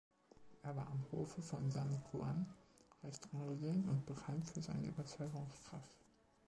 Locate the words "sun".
1.69-2.01